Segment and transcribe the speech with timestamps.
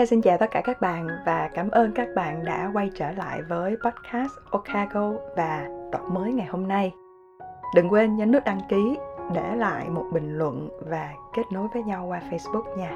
[0.00, 3.10] Kha xin chào tất cả các bạn và cảm ơn các bạn đã quay trở
[3.10, 6.92] lại với podcast Okago và tập mới ngày hôm nay.
[7.74, 8.96] Đừng quên nhấn nút đăng ký,
[9.34, 12.90] để lại một bình luận và kết nối với nhau qua Facebook nha.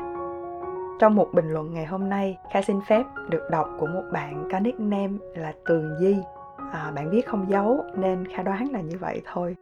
[1.01, 4.49] Trong một bình luận ngày hôm nay, Kha xin phép được đọc của một bạn
[4.53, 6.17] có nickname là Tường Di.
[6.73, 9.57] À, bạn viết không giấu nên Kha đoán là như vậy thôi.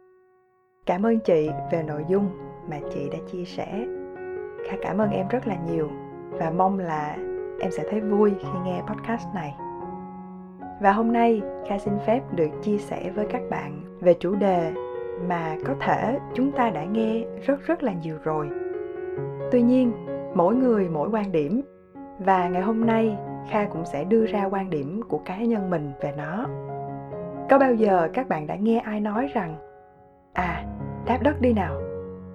[0.85, 2.29] Cảm ơn chị về nội dung
[2.69, 3.85] mà chị đã chia sẻ.
[4.69, 5.89] Kha cảm ơn em rất là nhiều
[6.31, 7.17] và mong là
[7.63, 9.55] em sẽ thấy vui khi nghe podcast này.
[10.81, 14.73] Và hôm nay Kha xin phép được chia sẻ với các bạn về chủ đề
[15.27, 18.49] mà có thể chúng ta đã nghe rất rất là nhiều rồi.
[19.51, 19.91] Tuy nhiên,
[20.35, 21.61] mỗi người mỗi quan điểm
[22.19, 23.17] và ngày hôm nay
[23.49, 26.47] Kha cũng sẽ đưa ra quan điểm của cá nhân mình về nó.
[27.49, 29.55] Có bao giờ các bạn đã nghe ai nói rằng
[30.33, 30.65] À,
[31.05, 31.81] đáp đất đi nào.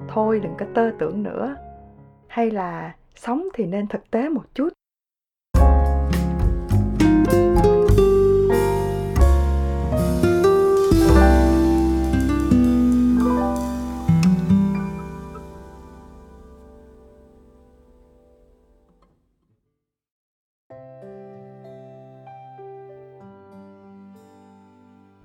[0.09, 1.57] Thôi đừng có tơ tưởng nữa.
[2.27, 4.78] Hay là sống thì nên thực tế một chút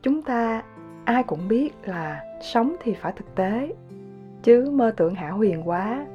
[0.04, 0.64] chúng ta
[1.06, 3.74] ai cũng biết là sống thì phải thực tế,
[4.44, 6.06] chứ mơ tưởng hảo huyền quá,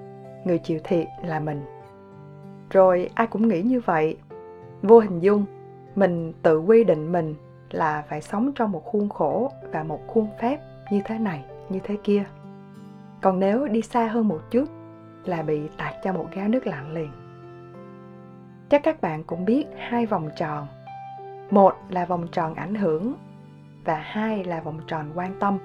[0.44, 1.62] người chịu thiệt là mình.
[2.70, 4.16] Rồi ai cũng nghĩ như vậy.
[4.82, 5.44] Vô hình dung,
[5.94, 7.34] mình tự quy định mình
[7.70, 11.78] là phải sống trong một khuôn khổ và một khuôn phép như thế này, như
[11.84, 12.24] thế kia.
[13.20, 14.64] Còn nếu đi xa hơn một chút
[15.24, 17.10] là bị tạt cho một gáo nước lạnh liền.
[18.68, 20.66] Chắc các bạn cũng biết hai vòng tròn.
[21.50, 23.14] Một là vòng tròn ảnh hưởng
[23.84, 25.58] và hai là vòng tròn quan tâm.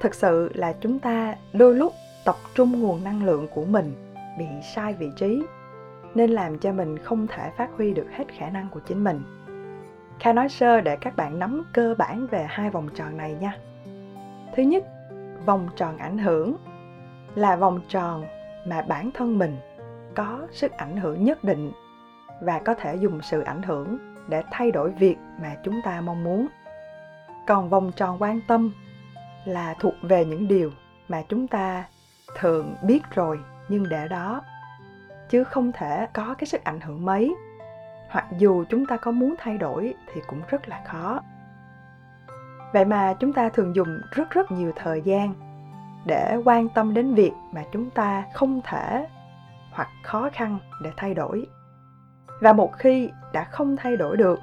[0.00, 1.92] Thực sự là chúng ta đôi lúc
[2.24, 5.42] tập trung nguồn năng lượng của mình bị sai vị trí,
[6.14, 9.22] nên làm cho mình không thể phát huy được hết khả năng của chính mình.
[10.20, 13.58] Kha nói sơ để các bạn nắm cơ bản về hai vòng tròn này nha.
[14.56, 14.84] Thứ nhất,
[15.46, 16.56] vòng tròn ảnh hưởng
[17.34, 18.24] là vòng tròn
[18.66, 19.56] mà bản thân mình
[20.14, 21.72] có sức ảnh hưởng nhất định
[22.40, 23.98] và có thể dùng sự ảnh hưởng
[24.28, 26.46] để thay đổi việc mà chúng ta mong muốn
[27.46, 28.72] còn vòng tròn quan tâm
[29.44, 30.70] là thuộc về những điều
[31.08, 31.84] mà chúng ta
[32.38, 34.42] thường biết rồi, nhưng để đó,
[35.28, 37.34] chứ không thể có cái sức ảnh hưởng mấy.
[38.10, 41.20] Hoặc dù chúng ta có muốn thay đổi thì cũng rất là khó.
[42.72, 45.34] Vậy mà chúng ta thường dùng rất rất nhiều thời gian
[46.06, 49.08] để quan tâm đến việc mà chúng ta không thể
[49.70, 51.46] hoặc khó khăn để thay đổi.
[52.40, 54.38] Và một khi đã không thay đổi được,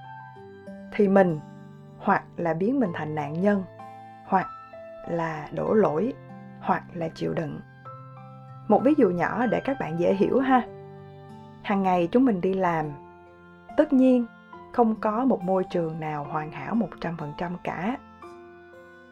[0.92, 1.40] thì mình
[2.04, 3.64] hoặc là biến mình thành nạn nhân,
[4.26, 4.48] hoặc
[5.08, 6.14] là đổ lỗi,
[6.62, 7.60] hoặc là chịu đựng.
[8.68, 10.62] Một ví dụ nhỏ để các bạn dễ hiểu ha.
[11.64, 12.86] Hàng ngày chúng mình đi làm,
[13.78, 14.26] tất nhiên
[14.74, 17.98] không có một môi trường nào hoàn hảo 100% cả.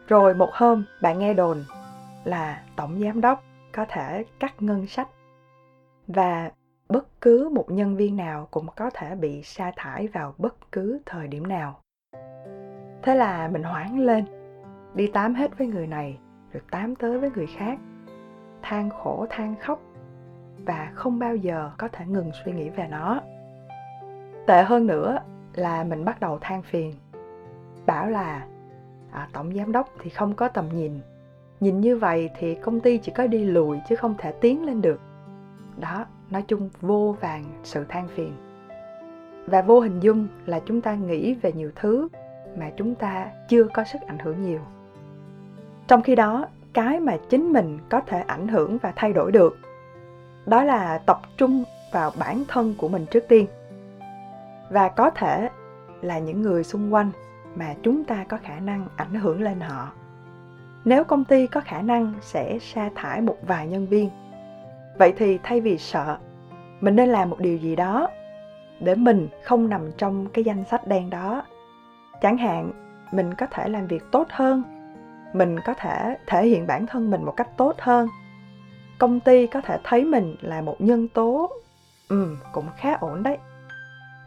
[0.08, 1.64] Rồi một hôm bạn nghe đồn
[2.24, 3.42] là tổng giám đốc
[3.72, 5.08] có thể cắt ngân sách
[6.06, 6.50] và
[6.88, 11.00] bất cứ một nhân viên nào cũng có thể bị sa thải vào bất cứ
[11.06, 11.81] thời điểm nào
[13.02, 14.24] thế là mình hoảng lên.
[14.94, 16.18] Đi tám hết với người này
[16.52, 17.78] rồi tám tới với người khác.
[18.62, 19.82] Than khổ than khóc.
[20.64, 23.20] Và không bao giờ có thể ngừng suy nghĩ về nó.
[24.46, 25.18] Tệ hơn nữa
[25.54, 26.94] là mình bắt đầu than phiền.
[27.86, 28.46] Bảo là
[29.12, 31.00] à, tổng giám đốc thì không có tầm nhìn.
[31.60, 34.82] Nhìn như vậy thì công ty chỉ có đi lùi chứ không thể tiến lên
[34.82, 35.00] được.
[35.80, 38.32] Đó nói chung vô vàng sự than phiền.
[39.46, 42.08] Và vô hình dung là chúng ta nghĩ về nhiều thứ
[42.56, 44.60] mà chúng ta chưa có sức ảnh hưởng nhiều.
[45.88, 49.58] Trong khi đó, cái mà chính mình có thể ảnh hưởng và thay đổi được,
[50.46, 53.46] đó là tập trung vào bản thân của mình trước tiên.
[54.70, 55.48] Và có thể
[56.02, 57.10] là những người xung quanh
[57.54, 59.92] mà chúng ta có khả năng ảnh hưởng lên họ.
[60.84, 64.10] Nếu công ty có khả năng sẽ sa thải một vài nhân viên,
[64.98, 66.16] vậy thì thay vì sợ,
[66.80, 68.08] mình nên làm một điều gì đó
[68.80, 71.42] để mình không nằm trong cái danh sách đen đó
[72.22, 72.72] chẳng hạn,
[73.12, 74.62] mình có thể làm việc tốt hơn.
[75.32, 78.08] Mình có thể thể hiện bản thân mình một cách tốt hơn.
[78.98, 81.50] Công ty có thể thấy mình là một nhân tố.
[82.08, 83.38] Ừ cũng khá ổn đấy.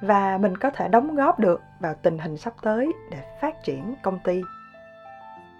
[0.01, 3.95] Và mình có thể đóng góp được vào tình hình sắp tới để phát triển
[4.03, 4.41] công ty.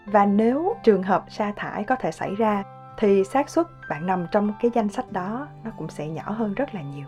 [0.05, 2.63] Và nếu trường hợp sa thải có thể xảy ra,
[2.97, 6.53] thì xác suất bạn nằm trong cái danh sách đó nó cũng sẽ nhỏ hơn
[6.53, 7.07] rất là nhiều.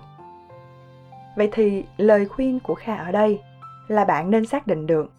[1.35, 3.41] Vậy thì lời khuyên của kha ở đây
[3.87, 5.11] là bạn nên xác định được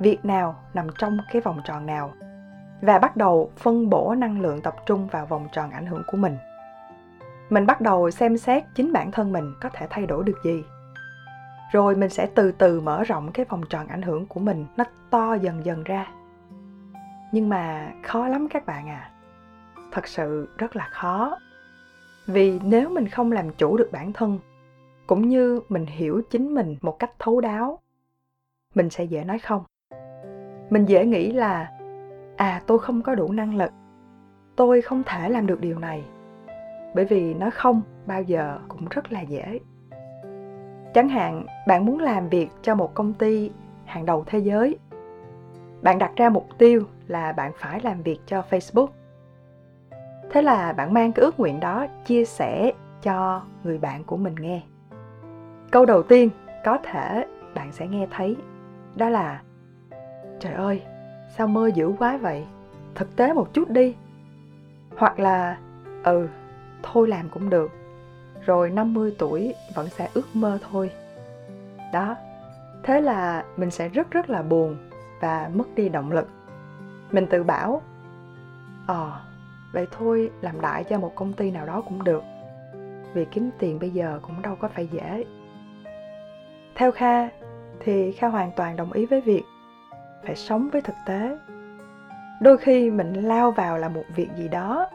[0.00, 2.12] việc nào nằm trong cái vòng tròn nào
[2.80, 6.16] và bắt đầu phân bổ năng lượng tập trung vào vòng tròn ảnh hưởng của
[6.16, 6.36] mình.
[7.50, 10.64] Mình bắt đầu xem xét chính bản thân mình có thể thay đổi được gì.
[11.72, 14.84] Rồi mình sẽ từ từ mở rộng cái vòng tròn ảnh hưởng của mình nó
[15.10, 16.06] to dần dần ra.
[17.32, 19.10] Nhưng mà khó lắm các bạn à.
[19.92, 21.38] Thật sự rất là khó.
[22.26, 24.38] Vì nếu mình không làm chủ được bản thân,
[25.06, 27.78] cũng như mình hiểu chính mình một cách thấu đáo
[28.74, 29.64] mình sẽ dễ nói không?
[30.70, 31.70] Mình dễ nghĩ là
[32.36, 33.70] à tôi không có đủ năng lực.
[34.56, 36.04] Tôi không thể làm được điều này.
[36.94, 39.60] Bởi vì nói không bao giờ cũng rất là dễ.
[40.94, 43.50] Chẳng hạn, bạn muốn làm việc cho một công ty
[43.84, 44.78] hàng đầu thế giới.
[45.82, 48.88] Bạn đặt ra mục tiêu là bạn phải làm việc cho facebook.
[50.30, 52.72] Thế là bạn mang cái ước nguyện đó chia sẻ
[53.02, 54.62] cho người bạn của mình nghe.
[55.70, 56.30] Câu đầu tiên
[56.64, 58.36] có thể bạn sẽ nghe thấy
[58.98, 59.42] đó là
[60.40, 60.82] trời ơi
[61.36, 62.46] sao mơ dữ quá vậy?
[62.94, 63.94] Thực tế một chút đi.
[64.96, 65.58] Hoặc là
[66.04, 66.28] ừ
[66.82, 67.70] thôi làm cũng được.
[68.46, 70.90] Rồi 50 tuổi vẫn sẽ ước mơ thôi.
[71.92, 72.16] Đó
[72.82, 74.76] thế là mình sẽ rất rất là buồn
[75.20, 76.28] và mất đi động lực.
[77.10, 77.82] Mình tự bảo
[78.86, 79.20] ờ à,
[79.72, 82.22] vậy thôi làm đại cho một công ty nào đó cũng được.
[83.14, 85.24] Vì kiếm tiền bây giờ cũng đâu có phải dễ.
[86.74, 87.28] Theo kha
[87.80, 89.42] thì kha hoàn toàn đồng ý với việc
[90.26, 91.38] phải sống với thực tế.
[92.40, 94.88] Đôi khi mình lao vào là một việc gì đó,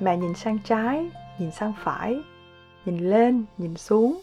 [0.00, 2.22] mà nhìn sang trái, nhìn sang phải,
[2.84, 4.20] nhìn lên, nhìn xuống,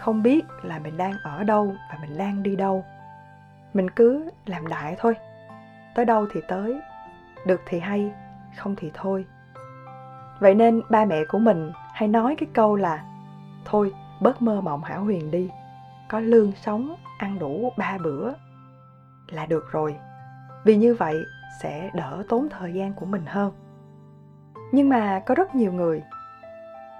[0.00, 2.84] không biết là mình đang ở đâu và mình đang đi đâu.
[3.74, 5.14] Mình cứ làm đại thôi.
[5.94, 6.80] Tới đâu thì tới,
[7.46, 8.12] được thì hay,
[8.56, 9.24] không thì thôi.
[10.40, 13.04] Vậy nên ba mẹ của mình hay nói cái câu là,
[13.64, 15.50] thôi, bớt mơ mộng hảo huyền đi,
[16.08, 18.32] có lương sống ăn đủ ba bữa
[19.28, 19.96] là được rồi.
[20.64, 21.24] Vì như vậy
[21.62, 23.52] sẽ đỡ tốn thời gian của mình hơn.
[24.72, 26.02] Nhưng mà có rất nhiều người,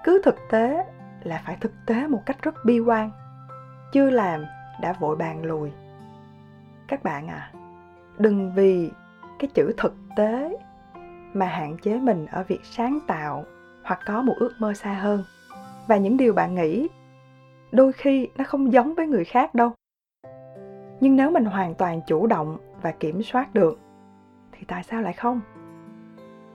[0.05, 0.85] cứ thực tế
[1.23, 3.11] là phải thực tế một cách rất bi quan,
[3.93, 4.45] chưa làm
[4.81, 5.71] đã vội bàn lùi.
[6.89, 7.53] Các bạn à
[8.19, 8.91] đừng vì
[9.39, 10.57] cái chữ thực tế
[11.33, 13.45] mà hạn chế mình ở việc sáng tạo
[13.85, 15.25] hoặc có một ước mơ xa hơn.
[15.87, 16.89] Và những điều bạn nghĩ
[17.73, 19.73] đôi khi nó không giống với người khác đâu
[21.03, 23.79] nhưng nếu mình hoàn toàn chủ động và kiểm soát được,
[24.53, 25.41] thì tại sao lại không?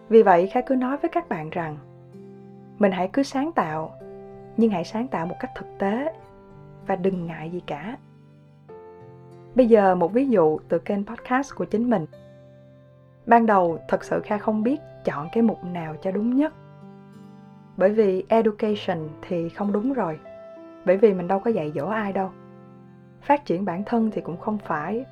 [0.10, 1.78] Vì vậy khá cứ nói với các bạn rằng,
[2.80, 3.92] mình hãy cứ sáng tạo,
[4.58, 6.14] nhưng hãy sáng tạo một cách thực tế
[6.88, 7.98] và đừng ngại gì cả.
[9.56, 12.06] Bây giờ một ví dụ từ kênh podcast của chính mình.
[13.26, 16.54] Ban đầu, thật sự kha không biết chọn cái mục nào cho đúng nhất.
[17.78, 20.20] Bởi vì education thì không đúng rồi.
[20.86, 22.30] Bởi vì mình đâu có dạy dỗ ai đâu
[23.28, 25.06] phát triển bản thân thì cũng không phải.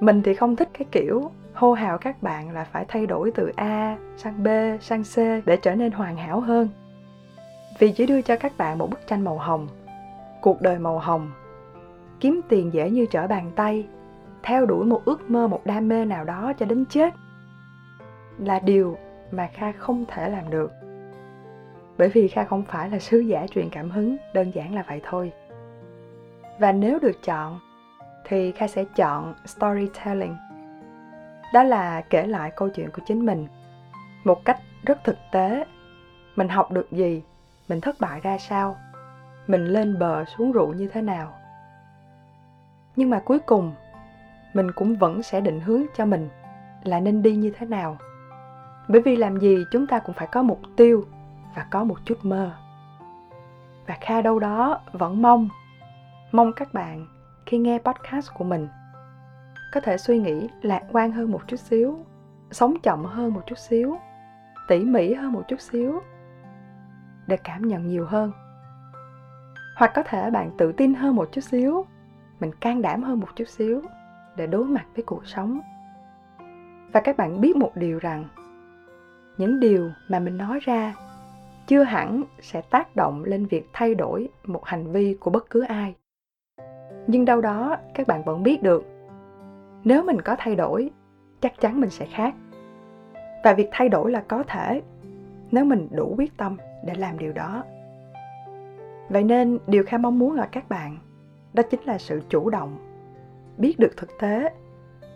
[0.00, 3.52] Mình thì không thích cái kiểu hô hào các bạn là phải thay đổi từ
[3.56, 4.48] a sang b
[4.80, 6.68] sang c để trở nên hoàn hảo hơn.
[7.78, 9.68] Vì chỉ đưa cho các bạn một bức tranh màu hồng,
[10.40, 11.30] cuộc đời màu hồng.
[12.20, 13.86] Kiếm tiền dễ như trở bàn tay,
[14.42, 17.14] theo đuổi một ước mơ, một đam mê nào đó cho đến chết
[18.38, 18.96] là điều
[19.30, 20.72] mà kha không thể làm được.
[21.98, 25.00] Bởi vì kha không phải là sứ giả truyền cảm hứng, đơn giản là vậy
[25.04, 25.32] thôi
[26.58, 27.60] và nếu được chọn,
[28.24, 30.36] thì kha sẽ chọn storytelling.
[31.54, 33.46] Đó là kể lại câu chuyện của chính mình
[34.24, 35.64] một cách rất thực tế.
[36.36, 37.22] Mình học được gì?
[37.68, 38.76] Mình thất bại ra sao?
[39.46, 41.34] Mình lên bờ xuống ruộng như thế nào?
[42.96, 43.72] Nhưng mà cuối cùng,
[44.54, 46.28] mình cũng vẫn sẽ định hướng cho mình
[46.84, 47.96] là nên đi như thế nào.
[48.88, 51.04] Bởi vì làm gì chúng ta cũng phải có mục tiêu
[51.54, 52.50] và có một chút mơ.
[53.86, 55.48] Và kha đâu đó vẫn mong
[56.32, 57.06] mong các bạn
[57.46, 58.68] khi nghe podcast của mình
[59.72, 61.98] có thể suy nghĩ lạc quan hơn một chút xíu,
[62.50, 63.96] sống chậm hơn một chút xíu,
[64.68, 66.00] tỉ mỉ hơn một chút xíu
[67.26, 68.32] để cảm nhận nhiều hơn.
[69.76, 71.86] Hoặc có thể bạn tự tin hơn một chút xíu,
[72.40, 73.82] mình can đảm hơn một chút xíu
[74.36, 75.60] để đối mặt với cuộc sống.
[76.92, 78.24] Và các bạn biết một điều rằng,
[79.36, 80.94] những điều mà mình nói ra
[81.66, 85.60] chưa hẳn sẽ tác động lên việc thay đổi một hành vi của bất cứ
[85.60, 85.94] ai
[87.08, 88.84] nhưng đâu đó, các bạn vẫn biết được.
[89.84, 90.90] Nếu mình có thay đổi,
[91.40, 92.34] chắc chắn mình sẽ khác.
[93.44, 94.82] Và việc thay đổi là có thể,
[95.50, 97.64] nếu mình đủ quyết tâm để làm điều đó.
[99.08, 100.98] Vậy nên, điều kha mong muốn ở các bạn,
[101.54, 102.76] đó chính là sự chủ động,
[103.56, 104.50] biết được thực tế,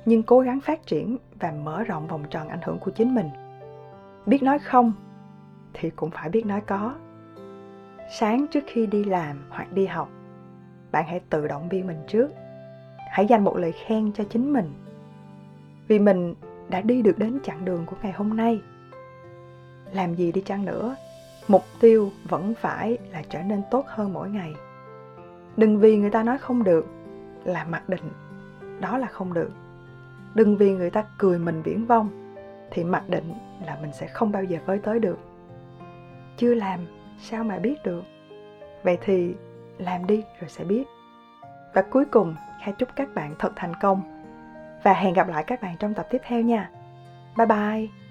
[0.05, 3.29] nhưng cố gắng phát triển và mở rộng vòng tròn ảnh hưởng của chính mình.
[4.27, 4.93] Biết nói không,
[5.73, 6.95] thì cũng phải biết nói có.
[8.11, 10.09] Sáng trước khi đi làm hoặc đi học
[10.93, 12.31] bạn hãy tự động viên mình trước.
[13.11, 14.73] Hãy dành một lời khen cho chính mình.
[15.89, 16.35] Vì mình
[16.69, 18.63] đã đi được đến chặng đường của ngày hôm nay.
[19.93, 20.97] Làm gì đi chăng nữa,
[21.49, 24.55] mục tiêu vẫn phải là trở nên tốt hơn mỗi ngày.
[25.57, 26.87] Đừng vì người ta nói không được
[27.45, 28.11] là mặc định,
[28.81, 29.51] đó là không được.
[30.35, 32.35] Đừng vì người ta cười mình viễn vông
[32.71, 33.35] thì mặc định
[33.67, 35.19] là mình sẽ không bao giờ với tới được.
[36.37, 36.81] Chưa làm,
[37.19, 38.03] sao mà biết được?
[38.83, 39.35] Vậy thì
[39.79, 40.85] làm đi, rồi sẽ biết.
[41.75, 44.03] Và cuối cùng kha chúc các bạn thật thành công.
[44.83, 46.71] Và hẹn gặp lại các bạn trong tập tiếp theo nha.
[47.37, 48.02] Bye bye.